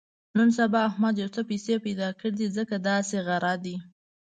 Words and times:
نن 0.37 0.49
سبا 0.59 0.79
احمد 0.89 1.15
یو 1.21 1.29
څه 1.35 1.41
پیسې 1.49 1.75
پیدا 1.85 2.09
کړې 2.17 2.31
دي، 2.37 2.47
ځکه 2.57 2.75
داسې 2.89 3.17
غره 3.27 3.55
دی. 3.63 3.75